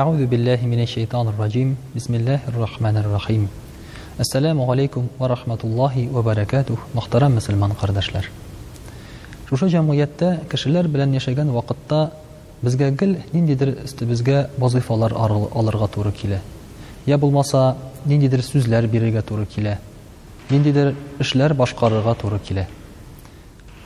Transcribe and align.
Аузу 0.00 0.26
биллахи 0.26 0.64
минеш-şeyтан-ир-раджим. 0.64 1.76
Бисмиллахир-рахманир-рахим. 1.94 3.48
Ассаламу 4.18 4.70
алейкум 4.72 5.10
ва 5.18 5.28
рахматуллахи 5.28 6.08
ва 6.10 6.22
баракатух, 6.22 6.78
мөхтарам 6.94 7.34
муslüman 7.36 7.72
кардашлар. 7.78 8.24
Шушы 9.50 9.66
җәмгыятьтә 9.68 10.40
кешеләр 10.48 10.86
белән 10.88 11.12
яшәгән 11.18 11.50
вакытта 11.52 12.12
безгә 12.62 12.88
генә 12.92 13.46
дидер 13.46 13.74
үстә 13.84 14.04
безгә 14.06 14.48
вазыйфалар 14.58 15.10
туры 15.94 16.12
килә. 16.12 16.38
Я 17.04 17.18
булмаса, 17.18 17.76
генә 18.06 18.30
сүзләр 18.38 18.86
бирегә 18.86 19.20
туры 19.22 19.44
килә. 19.44 19.76
Генә 20.48 20.64
дидер 20.64 20.94
эшләр 21.18 21.52
башкарырга 21.54 22.14
туры 22.14 22.38
килә. 22.38 22.66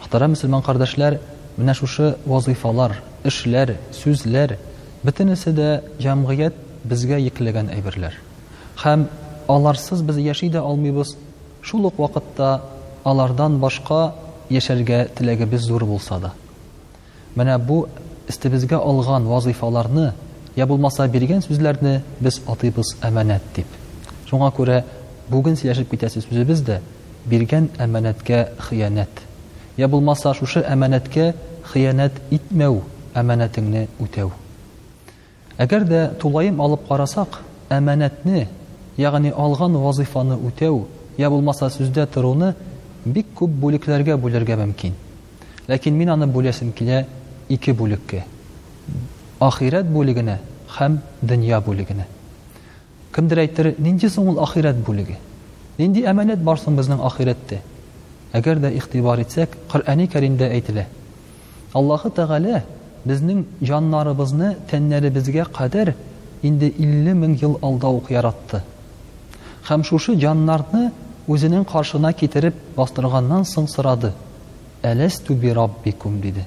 Мөхтарам 0.00 0.32
муslüman 0.34 0.62
кардашлар, 0.64 1.18
менә 1.56 1.74
шушы 1.74 2.14
вазыйфалар, 2.24 2.98
эшләр, 3.24 3.76
сүзләр 3.90 4.58
Битенесе 5.04 5.50
дә 5.52 5.66
җәмгыять 6.00 6.54
безгә 6.88 7.18
йөкләгән 7.20 7.66
әйберләр. 7.74 8.14
Хәм 8.80 9.02
аларсыз 9.52 10.00
без 10.02 10.16
яшиды 10.24 10.56
алмыйбыз. 10.64 11.10
Шулык 11.60 11.98
вакытта 12.00 12.62
алардан 13.04 13.58
башка 13.60 14.14
яшергә 14.48 15.02
тилеге 15.14 15.44
без 15.46 15.60
зур 15.68 15.84
булса 15.84 16.16
да. 16.22 16.30
Менә 17.36 17.58
бу 17.60 17.84
истибезгә 18.32 18.78
алган 18.80 19.26
вазыйфаларны 19.28 20.12
я 20.56 20.64
булмаса 20.66 21.06
биргән 21.08 21.44
сүзләрне 21.44 22.00
без 22.20 22.40
атыйбыз 22.48 22.94
аманәт 23.04 23.44
дип. 23.56 23.68
Шуңа 24.30 24.48
күрә 24.56 24.78
бүген 25.28 25.60
сөйләшеп 25.60 25.90
китасыз 25.92 26.24
безне 26.32 26.80
биргән 27.26 27.68
аманәткә 27.76 28.46
хиянат. 28.70 29.12
Я 29.76 29.88
булмаса 29.88 30.32
шушы 30.32 30.64
аманәткә 30.64 31.34
хиянат 31.74 32.16
итмәү, 32.30 32.80
аманәтеңне 33.14 33.88
үтәү. 34.00 34.32
Әгәр 35.62 35.84
дә 35.86 35.98
тулайым 36.18 36.58
алып 36.60 36.86
қарасақ, 36.88 37.36
әманәтне, 37.70 38.48
ягъни 38.98 39.30
алган 39.30 39.76
вазифаны 39.78 40.34
үтәү, 40.48 40.80
я 41.16 41.28
булмаса 41.30 41.68
сүздә 41.70 42.08
торуны 42.10 42.56
бик 43.04 43.28
күп 43.38 43.52
бүлекләргә 43.62 44.16
бүлергә 44.18 44.56
мөмкин. 44.58 44.96
Ләкин 45.68 45.94
мин 45.94 46.10
аны 46.10 46.26
бүлесем 46.26 46.72
килә 46.74 47.04
2 47.48 47.72
бүлеккә. 47.78 48.24
Ахират 49.40 49.86
бүлегенә 49.86 50.40
һәм 50.78 50.98
дөнья 51.22 51.60
бүлегенә. 51.62 52.08
Кемдер 53.14 53.44
әйтер, 53.46 53.74
нинди 53.78 54.06
соң 54.10 54.32
ул 54.32 54.40
ахират 54.42 54.74
бүлеге? 54.76 55.20
Нинди 55.78 56.02
әманәт 56.02 56.42
бар 56.42 56.58
соң 56.58 56.74
безнең 56.74 56.98
ахиратдә? 57.06 57.60
Әгәр 58.34 58.58
дә 58.58 58.72
ихтибар 58.80 59.22
итсәк, 59.22 59.54
Коръани 59.70 60.08
Кәримдә 60.10 60.48
әйтелә. 60.50 60.88
Аллаһу 61.74 62.10
тагала 62.10 62.64
Безнең 63.04 63.40
җаннарыбызны, 63.68 64.54
тәннәребезгә 64.70 65.44
кадәр 65.52 65.90
инде 66.48 66.70
50 66.80 67.14
мең 67.20 67.34
ел 67.42 67.58
алда 67.64 67.90
ук 67.92 68.08
яратты. 68.14 68.62
Һәм 69.68 69.82
шушы 69.84 70.14
җаннарны 70.20 70.86
үзенең 71.28 71.66
каршына 71.68 72.14
китереп 72.16 72.56
бастырганнан 72.76 73.44
соң 73.48 73.68
сырады. 73.68 74.12
Әләс 74.84 75.18
туби 75.24 75.52
раббикум 75.54 76.20
диде. 76.22 76.46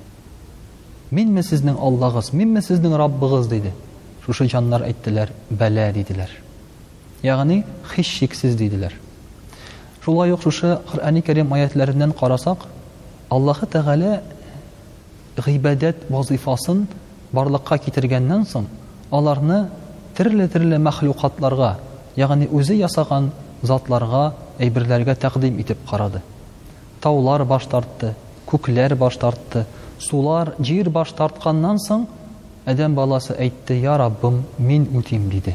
Минме 1.12 1.42
сезнең 1.44 1.78
Аллагыз, 1.80 2.32
минме 2.34 2.62
сезнең 2.66 2.96
Раббыгыз 3.00 3.48
диде. 3.52 3.72
Шушы 4.26 4.48
җаннар 4.50 4.82
әйттеләр, 4.90 5.30
бәлә 5.54 5.92
диделәр. 5.94 6.34
Ягъни 7.24 7.64
һич 7.94 8.06
шиксез 8.18 8.56
диделәр. 8.58 8.94
Шулай 10.02 10.32
ук 10.34 10.42
шушы 10.42 10.80
Коръани 10.90 11.22
Карим 11.22 11.54
аятларыннан 11.54 12.14
карасак, 12.18 12.58
Аллаһы 13.30 13.66
Тәгалә 13.68 14.20
Ғибәдәт 15.46 16.06
вазифасын 16.10 16.80
барлыкка 17.36 17.78
китергәннән 17.84 18.46
соң 18.50 18.64
аларны 19.14 19.58
төрле 20.18 20.48
төрле 20.50 20.80
мәхлюкатларга 20.82 21.76
ягъни 22.18 22.48
үзе 22.58 22.78
ясаган 22.80 23.30
затларга 23.62 24.24
әйберләргә 24.58 25.14
тәкъдим 25.22 25.60
итеп 25.62 25.84
карады 25.92 26.22
таулар 27.06 27.46
баш 27.46 27.68
тартты 27.70 28.16
күкләр 28.50 28.96
баш 28.98 29.20
тартты 29.22 29.66
сулар 30.02 30.56
җир 30.58 30.90
баш 30.90 31.14
тартканнан 31.20 31.78
соң 31.86 32.08
адәм 32.66 32.98
баласы 32.98 33.36
әйтте 33.38 33.78
я 33.80 33.98
раббым 34.02 34.42
мин 34.58 34.90
үтим 34.98 35.30
диде 35.30 35.54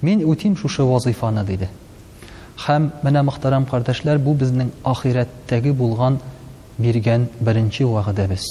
мин 0.00 0.22
үтим 0.30 0.54
шушы 0.56 0.84
вазифаны 0.86 1.44
диде 1.44 1.70
һәм 2.68 2.92
менә 3.02 3.22
мөхтәрәм 3.26 3.66
кардәшләр 3.70 4.18
бу 4.22 4.34
безнең 4.38 4.70
ахирәттәге 4.86 5.72
булган 5.74 6.20
бирген 6.80 7.28
беренче 7.40 7.84
вагъдабыз. 7.84 8.42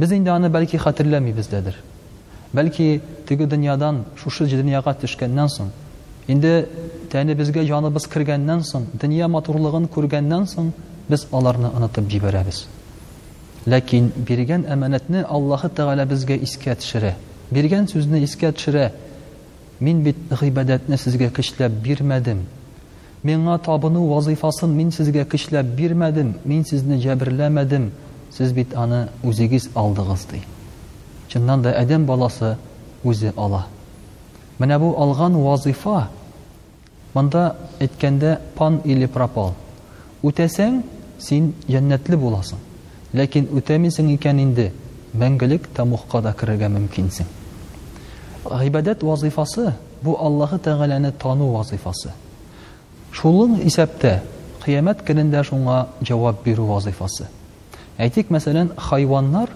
Без 0.00 0.10
инде 0.12 0.30
аны 0.30 0.48
бәлки 0.48 0.76
хатırlамыйбыз 0.78 1.48
дәдер. 1.52 1.74
Бәлки 2.54 3.00
теге 3.28 3.46
дөньядан 3.46 4.04
шушы 4.16 4.46
дөньяга 4.48 4.94
төшкәннән 5.02 5.48
соң, 5.48 5.68
инде 6.28 6.66
тәне 7.12 7.34
безгә 7.34 7.62
яныбыз 7.68 8.08
кергәннән 8.12 8.64
соң, 8.64 8.86
дөнья 8.94 9.28
матурлыгын 9.28 9.86
күргәннән 9.88 10.48
соң 10.48 10.72
без 11.10 11.26
аларны 11.32 11.70
онытып 11.76 12.08
җибәрәбез. 12.12 12.64
Ләкин 13.66 14.10
бирген 14.26 14.64
әманәтне 14.66 15.24
Аллаһу 15.28 15.68
Тәгалә 15.68 16.06
безгә 16.10 16.34
искә 16.42 16.74
төшерә. 16.76 17.14
Бирген 17.52 17.86
сүзне 17.86 18.24
искә 18.24 18.50
төшерә. 18.52 18.90
Мин 19.80 20.02
бит 20.02 20.16
гыйбадәтне 20.30 20.96
сезгә 20.98 21.28
кичләп 21.34 21.72
бирмәдем, 21.82 22.42
миңа 23.28 23.56
табыну 23.64 24.00
вазифасын 24.10 24.72
мин 24.74 24.90
сезгә 24.92 25.24
көчләп 25.28 25.66
бирмәдем 25.78 26.32
мин 26.44 26.64
сезне 26.66 26.96
җәберләмәдем 27.00 27.90
сез 28.36 28.52
бит 28.52 28.74
аны 28.76 29.04
үзегез 29.22 29.68
алдыгыз 29.78 30.24
ди 30.32 30.40
чыннан 31.30 31.62
да 31.62 31.70
адам 31.78 32.04
баласы 32.06 32.56
үзе 33.04 33.32
ала 33.36 33.66
менә 34.58 34.78
бу 34.82 34.90
алган 34.98 35.36
вазифа 35.38 36.08
монда 37.14 37.54
әйткәндә 37.80 38.38
пан 38.58 38.80
или 38.84 39.06
пропал 39.06 39.54
үтәсәң 40.22 40.82
син 41.22 41.52
дәннәтле 41.68 42.16
буласың 42.18 42.58
ләкин 43.14 43.46
үтәмисең 43.54 44.10
икән 44.16 44.40
инде 44.42 44.72
мәңгелек 45.14 45.70
тамухка 45.76 46.22
да 46.26 46.34
керергә 46.34 46.68
мөмкинсең 46.74 47.30
ғибәдәт 48.64 49.06
вазифасы 49.06 49.74
бу 50.02 50.18
аллаһы 50.18 50.58
тәғәләне 50.58 51.12
тану 51.22 51.52
вазифасы 51.54 52.10
Шулын 53.12 53.58
исәптә 53.68 54.14
қиямәт 54.62 55.02
көнендә 55.04 55.42
шуңа 55.44 55.76
җавап 56.08 56.38
бирү 56.46 56.64
вазифасы. 56.68 57.26
Әйтик, 58.00 58.30
мәсәлән, 58.32 58.70
хайваннар 58.80 59.52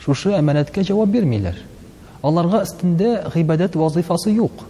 шушы 0.00 0.32
әманәткә 0.38 0.84
җавап 0.88 1.12
бирмиләр. 1.12 1.58
Аларга 2.24 2.62
өстендә 2.64 3.28
гыйбадат 3.34 3.76
вазифасы 3.76 4.32
юк. 4.38 4.64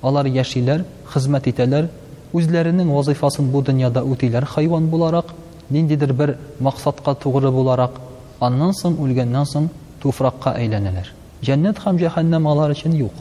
Алар 0.00 0.30
яшиләр, 0.30 0.84
хезмәт 1.10 1.50
итәләр, 1.50 1.90
үзләренең 2.32 2.94
вазифасын 2.94 3.50
бу 3.50 3.64
дөньяда 3.66 4.04
үтәләр 4.06 4.46
хайван 4.54 4.86
буларак, 4.92 5.34
ниндидер 5.74 6.12
бер 6.12 6.36
максатка 6.60 7.16
тугры 7.18 7.50
буларак, 7.50 7.98
аннан 8.38 8.76
соң 8.78 8.94
үлгәндән 9.02 9.50
соң 9.52 9.68
туфракка 10.02 10.54
әйләнәләр. 10.62 11.10
Җәннәт 11.42 11.82
һәм 11.82 11.98
җәһәннәм 12.06 12.46
алар 12.54 12.78
өчен 12.78 12.94
юк. 13.02 13.14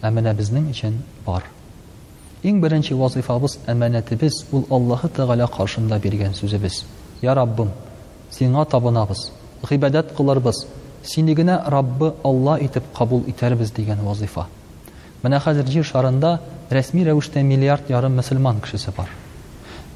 Ә 0.00 0.08
менә 0.14 0.32
безнең 0.34 0.72
өчен 0.72 1.02
бар 1.26 1.44
иң 2.48 2.60
беренче 2.62 2.94
вазифабыз 2.96 3.58
әманәтебез 3.68 4.38
ул 4.54 4.64
аллаһы 4.72 5.10
тәғәлә 5.16 5.48
каршында 5.52 5.98
биргән 6.00 6.32
сүзебез 6.36 6.78
я 7.20 7.34
раббым 7.36 7.68
сиңа 8.32 8.62
табынабыз 8.64 9.26
ғибәдәт 9.68 10.14
кылырбыз 10.16 10.62
сине 11.04 11.34
генә 11.36 11.58
раббы 11.70 12.14
алла 12.24 12.54
итеп 12.60 12.84
кабул 12.96 13.22
итәрбез 13.28 13.72
дигән 13.76 14.00
вазифа 14.06 14.46
менә 15.22 15.42
хәзер 15.44 15.66
җир 15.68 15.84
шарында 15.84 16.38
рәсми 16.70 17.04
рәвештә 17.04 17.42
миллиард 17.42 17.90
ярым 17.92 18.16
мөселман 18.16 18.62
кешесе 18.64 18.90
бар 18.96 19.12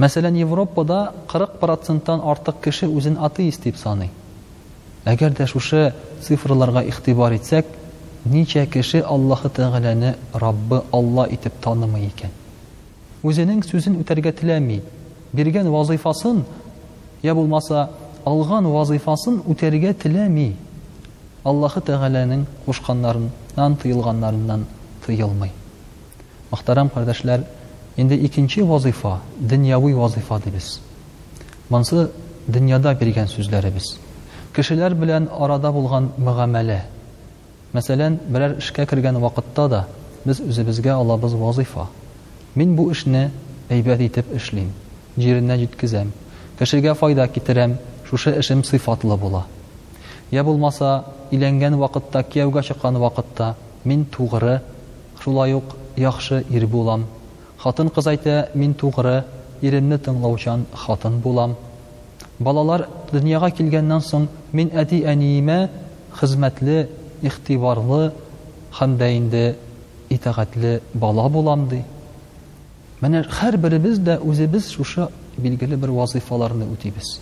мәсәлән 0.00 0.36
европада 0.38 1.12
40 1.32 1.56
проценттан 1.60 2.20
артык 2.20 2.60
кеше 2.64 2.86
үзен 2.92 3.16
атеист 3.24 3.62
дип 3.64 3.76
саный 3.80 4.10
әгәр 5.04 5.32
дә 5.40 5.46
шушы 5.46 5.94
цифрларга 6.20 6.84
игътибар 6.84 7.32
итсәк 7.36 7.64
ничә 8.24 8.66
кеше 8.66 9.00
Аллаһы 9.00 9.50
Тәгаләне 9.50 10.16
Раббы 10.32 10.82
Алла 10.92 11.26
итеп 11.30 11.54
танымый 11.60 12.06
икән. 12.08 12.30
Үзенең 13.22 13.62
сүзен 13.64 13.98
үтәргә 14.00 14.32
теләми, 14.36 14.80
биргән 15.32 15.68
вазифасын 15.70 16.44
я 17.22 17.34
булмаса 17.34 17.90
алган 18.24 18.66
вазифасын 18.70 19.42
үтәргә 19.46 19.94
теләми. 19.94 20.54
Аллаһы 21.44 21.82
Тәгаләнең 21.84 22.46
кушканнарыннан 22.66 23.76
тыелганнарыннан 23.82 24.64
тыелмый. 25.06 25.52
Мәхтәрәм 26.50 26.88
кардәшләр, 26.94 27.44
инде 27.96 28.16
икенче 28.16 28.64
вазифа 28.64 29.20
дөньявый 29.38 29.92
вазифа 29.94 30.40
дип 30.44 30.54
Мансы 31.68 32.10
дөньяда 32.46 32.94
биргән 32.94 33.28
сүзләребез. 33.28 33.98
Кешеләр 34.54 34.94
белән 34.94 35.28
арада 35.32 35.72
булган 35.72 36.10
мөгамәле, 36.18 36.82
Мәсәлән, 37.74 38.16
берәр 38.30 38.52
эшкә 38.62 38.84
кергән 38.86 39.16
вакытта 39.18 39.64
да 39.68 39.80
без 40.24 40.38
үзебезгә 40.40 40.92
алабыз 40.94 41.32
вазифа. 41.34 41.88
Мин 42.54 42.76
бу 42.76 42.84
эшне 42.92 43.30
әйбәт 43.68 43.98
итеп 44.06 44.30
эшлим, 44.36 44.68
җиренә 45.16 45.56
җиткезәм, 45.64 46.12
кешегә 46.58 46.94
файда 46.94 47.26
китерәм, 47.28 47.74
шушы 48.06 48.30
эшем 48.38 48.62
сыйфатлы 48.64 49.16
була. 49.18 49.42
Я 50.30 50.44
булмаса, 50.44 51.04
иленгән 51.32 51.76
вакытта, 51.76 52.22
киевгә 52.22 52.62
чыккан 52.62 52.96
вакытта 52.98 53.56
мин 53.82 54.04
тугры, 54.04 54.60
шулай 55.20 55.52
ук 55.54 55.64
яхшы 55.96 56.44
ир 56.50 56.66
булам. 56.68 57.06
Хатын 57.58 57.88
кыз 57.90 58.06
әйтә, 58.06 58.50
мин 58.54 58.74
тугры, 58.74 59.24
иренне 59.62 59.98
тыңлаучан 59.98 60.66
хатын 60.74 61.18
булам. 61.18 61.56
Балалар 62.38 62.86
дөньяга 63.10 63.50
килгәннән 63.50 64.00
соң 64.00 64.28
мин 64.52 64.70
әти 64.74 65.02
әниемә 65.02 65.68
хезмәтле 66.20 66.86
иғтибарлы 67.22 68.12
хәмдә 68.78 69.08
инде 69.16 69.42
итәғәтле 70.12 70.78
бала 70.94 71.28
булам 71.30 71.68
ди 71.70 71.82
менә 73.02 73.22
һәр 73.28 73.56
дә 73.58 74.18
үзебез 74.22 74.68
шушы 74.72 75.08
билгеле 75.38 75.76
бер 75.76 75.90
вазифаларны 75.90 76.66
үтибез 76.72 77.20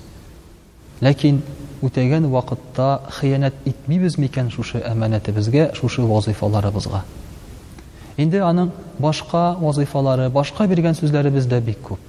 ләкин 1.00 1.42
үтәгән 1.82 2.26
вакытта 2.30 3.00
хыянәт 3.10 3.54
итмибез 3.64 4.18
микән 4.18 4.50
шушы 4.50 4.78
әманәтебезгә 4.78 5.74
шушы 5.74 6.02
вазифаларыбызга 6.02 7.04
инде 8.16 8.38
аның 8.38 8.70
башка 8.98 9.54
вазифалары 9.60 10.30
башка 10.30 10.66
биргән 10.68 10.94
сүзләребез 10.96 11.46
дә 11.48 11.60
бик 11.60 11.78
күп 11.84 12.00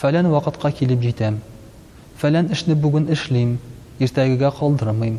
фәлән 0.00 0.28
вакытка 0.30 0.70
килеп 0.72 1.00
җитәм 1.02 1.40
фәлән 2.20 2.52
эшне 2.52 2.74
бүген 2.78 3.10
эшлим 3.12 3.58
иртәгегә 3.98 4.50
калдырмыйм 4.58 5.18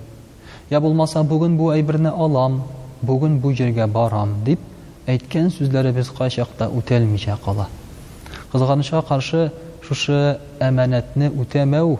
я 0.69 0.81
булмаса 0.81 1.21
бүген 1.23 1.57
бу 1.57 1.69
әйберне 1.73 2.09
алам 2.09 2.61
бүген 3.05 3.37
бу 3.41 3.51
жерге 3.53 3.85
барам 3.85 4.31
дип 4.45 4.61
әйткән 5.07 5.51
сүзләребез 5.53 6.09
кайчакта 6.17 6.69
үтәлмичә 6.73 7.35
кала 7.45 7.67
кызганычка 8.51 9.01
каршы 9.05 9.49
шушы 9.85 10.17
әмәнәтне 10.65 11.29
үтәмәү 11.43 11.91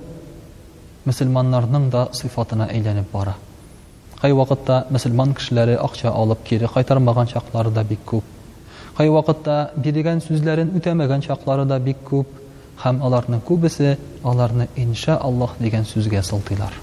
мөселманнарның 1.06 1.92
да 1.94 2.08
сыйфатына 2.18 2.68
әйләнеп 2.74 3.12
бара 3.14 3.36
кай 4.22 4.34
вакытта 4.34 4.88
мөселман 4.90 5.36
кешеләре 5.38 5.78
акча 5.84 6.10
алып 6.10 6.42
кире 6.50 6.68
кайтармаган 6.74 7.28
чаклары 7.30 7.70
да 7.70 7.84
бик 7.84 8.00
күп 8.08 8.24
кай 8.98 9.10
вакытта 9.14 9.62
биригән 9.78 10.24
сүзләрен 10.26 10.74
үтәмәгән 10.80 11.22
чаклары 11.28 11.66
да 11.70 11.78
бик 11.80 12.02
күп 12.10 12.34
һәм 12.82 13.04
аларның 13.06 13.46
күбесе 13.46 13.98
аларны 14.24 14.68
инша 14.76 15.20
аллаһ 15.22 15.54
дигән 15.62 15.86
сүзгә 15.86 16.24
сылтыйлар 16.24 16.74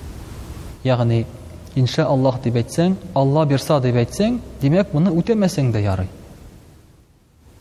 ягъни 0.84 1.24
инша 1.74 2.04
аллах 2.08 2.38
дип 2.44 2.56
әйтсәң 2.60 2.96
алла 3.16 3.44
бирса 3.48 3.78
дип 3.82 3.96
әйтсәң 4.02 4.38
демәк 4.60 4.90
моны 4.94 5.12
үтәмәсәң 5.16 5.70
дә 5.72 5.80
ярый 5.84 6.08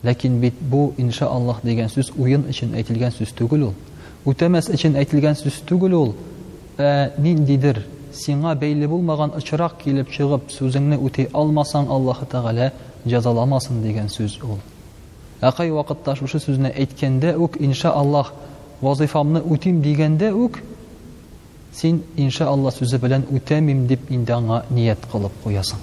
ләкин 0.04 0.40
бит 0.42 0.58
бу 0.72 0.92
инша 1.00 1.30
аллах 1.32 1.62
дигән 1.64 1.90
сүз 1.94 2.12
уен 2.20 2.44
өчен 2.52 2.74
әйтелгән 2.76 3.14
сүз 3.16 3.32
түгел 3.38 3.68
ул 3.70 3.74
үтәмәс 4.32 4.70
өчен 4.76 4.98
әйтелгән 5.04 5.38
сүз 5.40 5.62
түгел 5.70 5.96
ул 5.96 6.14
ә 6.78 7.12
ниндидер 7.22 7.84
сиңа 8.12 8.56
бәйле 8.60 8.88
булмаган 8.92 9.32
очырак 9.38 9.78
килеп 9.84 10.12
чыгып 10.12 10.52
сүзеңне 10.52 10.98
үтәй 11.00 11.30
алмасаң 11.32 11.88
аллаһ 11.88 12.26
тәгалә 12.32 12.72
жазаламасын 13.06 13.82
дигән 13.86 14.10
сүз 14.12 14.40
ул 14.44 14.58
ә 15.42 15.54
кай 15.56 15.72
вакытта 15.72 16.16
шушы 16.18 16.40
сүзне 16.44 16.74
әйткәндә 16.76 17.36
үк 17.38 17.56
иншааллах 17.62 18.34
вазифамны 18.82 19.42
үтим 19.48 19.82
дигәндә 19.86 20.34
үк 20.36 20.60
син 21.74 22.02
инша 22.20 22.48
алла 22.52 22.72
сүзе 22.76 23.00
белән 23.00 23.24
үтәмим 23.32 23.86
дип 23.88 24.10
инде 24.12 24.36
аңа 24.36 24.62
ниәт 24.76 25.06
кылып 25.12 25.36
куясың 25.44 25.80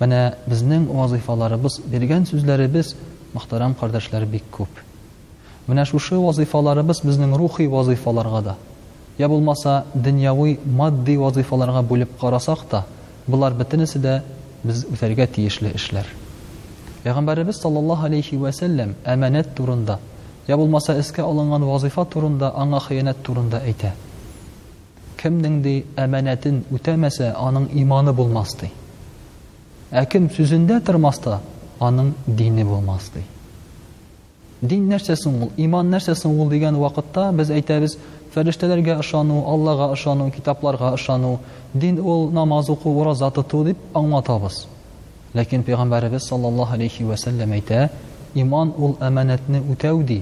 менә 0.00 0.20
безнең 0.48 0.84
вазифаларыбыз 0.94 1.80
биргән 1.90 2.26
сүзләребез 2.30 2.92
мөхтәрәм 3.34 3.74
кардәшләр 3.80 4.26
бик 4.30 4.44
күп 4.54 4.78
менә 5.66 5.84
шушы 5.90 6.18
вазифаларыбыз 6.22 7.02
безнең 7.04 7.34
рухи 7.40 7.66
вазифаларга 7.72 8.42
да 8.46 8.54
я 9.18 9.28
булмаса 9.28 9.74
дөньяуи 9.94 10.58
мадди 10.64 11.16
вазифаларга 11.18 11.82
бүлеп 11.82 12.14
карасак 12.20 12.62
та 12.70 12.84
былар 13.26 13.54
бөтенесе 13.54 13.98
дә 13.98 14.20
без 14.62 14.84
үтәргә 14.86 15.26
тиешле 15.34 15.74
эшләр 15.74 16.06
пәйгамбәребез 17.02 17.58
саллаллаһу 17.66 18.06
алейхи 18.06 18.38
вәсәлләм 18.38 18.94
әманәт 19.04 19.50
турында 19.58 19.98
я 20.46 20.56
булмаса 20.56 20.94
эскә 21.00 21.26
алынган 21.26 21.64
вазифа 21.66 22.04
турында 22.06 22.52
аңа 22.56 22.80
хыянәт 22.86 23.22
турында 23.26 23.60
әйтә 23.66 23.92
кемнең 25.20 25.56
ди 25.64 25.74
әманәтен 26.00 26.62
үтәмәсә 26.72 27.32
аның 27.36 27.66
иманы 27.82 28.12
булмасты. 28.16 28.70
Ә 29.92 30.04
кем 30.08 30.28
сүзендә 30.32 30.80
тормаста 30.86 31.40
аның 31.82 32.12
дине 32.26 32.64
булмасты. 32.64 33.22
Дин 34.62 34.88
нәрсәсен 34.90 35.38
ул, 35.42 35.50
иман 35.56 35.90
нәрсәсен 35.92 36.38
ул 36.40 36.50
дигән 36.52 36.76
вакытта 36.80 37.30
без 37.36 37.50
әйтәбез, 37.50 37.96
фәрештәләргә 38.34 38.98
ышану, 39.00 39.42
Аллаһка 39.48 39.90
ышану, 39.94 40.30
китапларга 40.30 40.92
ышану, 40.96 41.38
дин 41.74 41.98
ул 42.00 42.28
намаз 42.30 42.68
уку, 42.70 42.90
ураза 42.90 43.30
тоту 43.30 43.64
дип 43.64 43.78
аңлатабыз. 43.94 44.66
Ләкин 45.34 45.62
пәйгамбәрбез 45.64 46.28
саллаллаһу 46.28 46.74
алейхи 46.76 47.04
ва 47.08 47.16
сәлләм 47.16 47.52
әйтә, 47.56 47.88
иман 48.34 48.72
ул 48.76 48.96
әманәтне 49.00 49.62
үтәү 49.72 50.02
ди. 50.06 50.20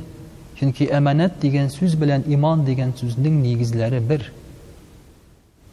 Чөнки 0.60 0.86
әманәт 0.94 1.40
дигән 1.42 1.70
сүз 1.74 1.94
белән 1.98 2.22
иман 2.30 2.64
дигән 2.66 2.92
сүзнең 2.98 3.42
нигезләре 3.42 4.00
бер 4.00 4.30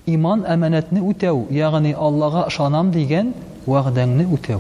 иман 0.06 0.44
әмәнәтне 0.50 1.02
үтәү 1.06 1.38
яғни 1.58 1.92
аллаға 1.98 2.44
ышанам 2.52 2.92
деген 2.94 3.32
уәғдәңне 3.66 4.28
үтәү 4.38 4.60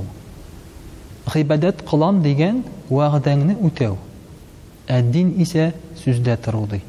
ғибәдәт 1.35 1.83
қылам 1.89 2.23
деген 2.25 2.63
уәғдәңне 2.89 3.55
үтәү 3.67 3.97
ә 4.95 4.99
дин 5.11 5.31
исә 5.43 5.71
сүздә 6.01 6.37
тороу 6.47 6.67
ди 6.69 6.81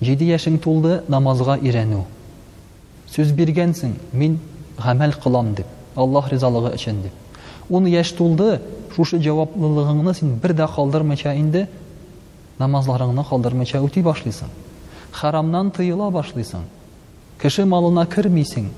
жиде 0.00 0.36
тулды 0.60 1.00
намазға 1.08 1.56
өйрәнеү 1.60 2.02
сүз 3.14 3.32
биргәнсең 3.32 3.96
мин 4.12 4.36
ғәмәл 4.76 5.16
қылам 5.22 5.54
деп 5.56 5.66
аллаһ 5.96 6.28
ризалығы 6.34 6.74
өчен 6.76 7.02
дип 7.06 7.12
Ун 7.68 7.86
яш 7.90 8.12
тулды 8.14 8.60
шушы 8.94 9.18
җаваплылыгыңны 9.18 10.12
син 10.14 10.36
бер 10.42 10.52
дә 10.54 10.68
калдырмыйча 10.74 11.32
инде 11.34 11.66
намазларыңны 12.60 13.24
калдырмыйча 13.28 13.80
үти 13.82 14.02
башлыйсың 14.06 14.48
харамнан 15.12 15.72
тыйыла 15.74 16.12
башлыйсың 16.14 16.62
Кеше 17.42 17.62
малына 17.68 18.06
кермисең 18.08 18.68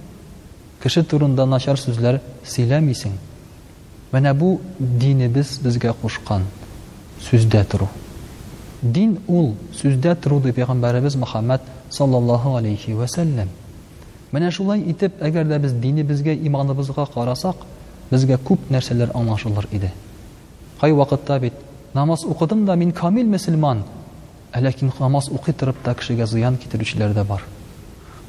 Кеше 0.83 1.05
турында 1.07 1.45
начар 1.47 1.75
сүзләр 1.79 2.17
сөйләмисин. 2.47 3.12
Менә 4.12 4.33
бу 4.35 4.61
динебез 4.81 5.57
безгә 5.62 5.91
кушкан 6.03 6.43
сүздә 7.23 7.62
тору. 7.65 7.88
Дин 8.83 9.19
ул 9.29 9.55
сүздә 9.81 10.15
тору 10.17 10.41
ди 10.41 10.50
пайгамбарыбыз 10.53 11.15
Мухаммад 11.19 11.62
саллаллаһу 11.91 12.57
алейхи 12.59 12.91
ва 12.93 13.07
саллям. 13.09 13.49
Менә 14.33 14.50
шулай 14.50 14.83
итеп, 14.87 15.21
әгәр 15.23 15.45
дә 15.49 15.59
без 15.59 15.73
дине 15.73 16.03
безгә 16.05 16.35
иманыбызга 16.47 17.07
карасак, 17.07 17.57
безгә 18.11 18.38
күп 18.43 18.71
нәрсәләр 18.71 19.15
аңлашылар 19.15 19.67
иде. 19.73 19.93
Кай 20.81 20.93
вакытта 20.93 21.38
бит 21.41 21.55
намаз 21.95 22.25
укыдым 22.25 22.67
да 22.67 22.75
мин 22.77 22.91
камил 22.93 23.27
мусламан, 23.27 23.83
ләкин 24.55 24.93
намаз 25.00 25.29
укытырып 25.29 25.77
та 25.85 25.95
кешегә 25.95 26.27
зыян 26.27 26.57
китерүчеләр 26.57 27.15
дә 27.15 27.25
бар. 27.25 27.43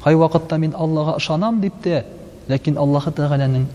Хай 0.02 0.14
вакытта 0.16 0.56
мин 0.58 0.74
Аллага 0.78 1.16
ышанам 1.20 1.60
дип 1.60 1.74
те, 1.82 2.04
ләкин 2.48 2.78
Аллаһ 2.80 3.10
Таалянең 3.12 3.66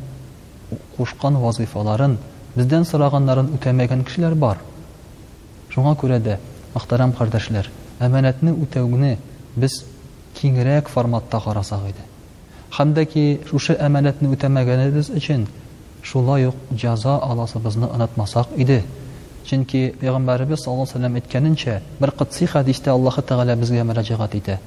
кушкан 0.98 1.38
вазифаларын, 1.38 2.18
бездән 2.56 2.84
сораганларын 2.86 3.52
үтәмәгән 3.58 4.02
кешеләр 4.06 4.34
бар. 4.34 4.58
Шуңа 5.70 5.94
күрә 6.02 6.18
дә, 6.20 6.40
мәхтәрәм 6.74 7.14
кардәшләр, 7.14 7.70
әманәтне 8.00 8.56
үтәүне 8.58 9.20
без 9.56 9.84
киңрәк 10.42 10.90
форматта 10.90 11.40
карасак 11.44 11.86
иде. 11.92 12.06
Һәм 12.78 12.96
дә 12.98 13.06
ки 13.06 13.26
шушы 13.48 13.78
әманәтне 13.80 14.32
үтәмәгәнебез 14.34 15.12
өчен 15.14 15.46
шулай 16.02 16.48
ук 16.48 16.56
җаза 16.74 17.20
аласыбызны 17.22 17.90
анатмасак 17.94 18.48
иде. 18.58 18.84
Чөнки 19.46 19.94
Пәйгамбәрбез 20.02 20.64
саллаллаһу 20.64 20.90
алейһи 20.90 20.96
ва 20.96 21.00
сәлләм 21.00 21.20
әйткәнчә, 21.22 21.82
бер 22.00 22.12
кыт 22.12 22.34
сихадиста 22.34 22.92
Аллаһ 22.92 23.22
Таалә 23.22 23.56
безгә 23.56 23.84
мөрәҗәгать 23.84 24.36
итә 24.36 24.60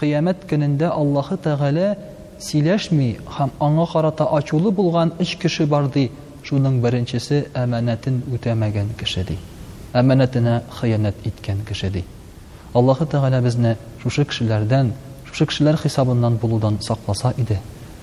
кыямәт 0.00 0.42
көнендә 0.50 0.88
Аллаһы 0.94 1.36
Тәгалә 1.44 1.86
сөйләшми 2.46 3.08
һәм 3.36 3.50
аңа 3.66 3.86
карата 3.92 4.26
ачулы 4.36 4.70
булган 4.70 5.12
өч 5.20 5.36
кеше 5.42 5.66
бар 5.66 5.88
ди. 5.94 6.10
Шуның 6.48 6.80
беренчесе 6.82 7.46
әманәтен 7.54 8.20
үтәмәгән 8.36 8.92
кеше 8.98 9.24
ди. 9.26 9.36
Әманәтенә 9.92 10.62
хыянат 10.80 11.16
иткән 11.26 11.64
кеше 11.68 11.90
ди. 11.90 12.04
Аллаһы 12.74 13.06
Тәгалә 13.06 13.42
безне 13.42 13.76
шушы 14.02 14.24
кешеләрдән, 14.24 14.92
шушы 15.26 15.46
кешеләр 15.46 15.80
хисабыннан 15.82 16.36
булудан 16.36 16.78
сакласа 16.80 17.34
иде. 17.36 17.58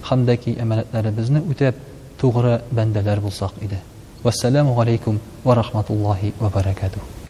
Һәм 0.10 0.25
дә 0.25 0.36
ки 0.38 0.56
әманәтләребезне 0.60 1.42
үтәп, 1.48 1.75
туғры 2.22 2.62
бәндәләр 2.72 3.20
булсак 3.22 3.54
иде. 3.62 3.80
Вассаламу 4.24 4.80
алейкум 4.82 5.20
ва 5.44 5.56
рахматуллахи 5.56 6.34
ва 6.40 6.50
баракатух. 6.50 7.25